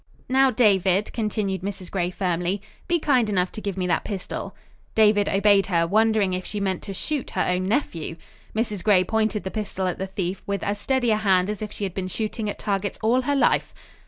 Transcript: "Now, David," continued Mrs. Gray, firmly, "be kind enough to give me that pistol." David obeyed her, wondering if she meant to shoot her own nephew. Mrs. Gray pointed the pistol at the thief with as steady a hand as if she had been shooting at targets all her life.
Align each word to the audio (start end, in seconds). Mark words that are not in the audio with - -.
"Now, 0.27 0.49
David," 0.49 1.13
continued 1.13 1.61
Mrs. 1.61 1.91
Gray, 1.91 2.09
firmly, 2.09 2.59
"be 2.87 2.97
kind 2.97 3.29
enough 3.29 3.51
to 3.51 3.61
give 3.61 3.77
me 3.77 3.85
that 3.85 4.03
pistol." 4.03 4.55
David 4.95 5.29
obeyed 5.29 5.67
her, 5.67 5.85
wondering 5.85 6.33
if 6.33 6.43
she 6.43 6.59
meant 6.59 6.81
to 6.81 6.93
shoot 6.95 7.29
her 7.29 7.45
own 7.47 7.67
nephew. 7.67 8.15
Mrs. 8.55 8.83
Gray 8.83 9.03
pointed 9.03 9.43
the 9.43 9.51
pistol 9.51 9.85
at 9.85 9.99
the 9.99 10.07
thief 10.07 10.41
with 10.47 10.63
as 10.63 10.79
steady 10.79 11.11
a 11.11 11.17
hand 11.17 11.51
as 11.51 11.61
if 11.61 11.71
she 11.71 11.83
had 11.83 11.93
been 11.93 12.07
shooting 12.07 12.49
at 12.49 12.57
targets 12.57 12.97
all 13.03 13.21
her 13.21 13.35
life. 13.35 13.75